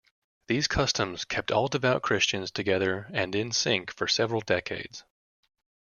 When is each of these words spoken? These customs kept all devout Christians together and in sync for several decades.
These 0.47 0.65
customs 0.67 1.25
kept 1.25 1.51
all 1.51 1.67
devout 1.67 2.01
Christians 2.01 2.49
together 2.49 3.07
and 3.13 3.35
in 3.35 3.51
sync 3.51 3.91
for 3.91 4.07
several 4.07 4.41
decades. 4.41 5.03